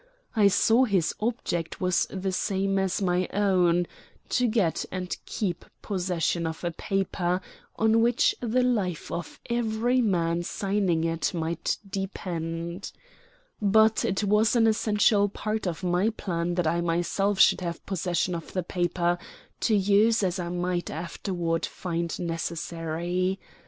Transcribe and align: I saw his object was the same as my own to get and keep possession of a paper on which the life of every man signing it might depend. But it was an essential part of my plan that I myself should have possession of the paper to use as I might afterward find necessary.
I 0.35 0.47
saw 0.47 0.85
his 0.85 1.13
object 1.19 1.79
was 1.79 2.07
the 2.09 2.31
same 2.31 2.79
as 2.79 3.03
my 3.03 3.29
own 3.31 3.85
to 4.29 4.47
get 4.47 4.83
and 4.91 5.15
keep 5.27 5.63
possession 5.83 6.47
of 6.47 6.63
a 6.63 6.71
paper 6.71 7.39
on 7.75 8.01
which 8.01 8.33
the 8.39 8.63
life 8.63 9.11
of 9.11 9.39
every 9.47 10.01
man 10.01 10.41
signing 10.41 11.03
it 11.03 11.35
might 11.35 11.77
depend. 11.87 12.91
But 13.61 14.03
it 14.03 14.23
was 14.23 14.55
an 14.55 14.65
essential 14.65 15.29
part 15.29 15.67
of 15.67 15.83
my 15.83 16.09
plan 16.09 16.55
that 16.55 16.65
I 16.65 16.81
myself 16.81 17.39
should 17.39 17.61
have 17.61 17.85
possession 17.85 18.33
of 18.33 18.53
the 18.53 18.63
paper 18.63 19.19
to 19.59 19.75
use 19.75 20.23
as 20.23 20.39
I 20.39 20.49
might 20.49 20.89
afterward 20.89 21.63
find 21.63 22.17
necessary. 22.19 23.39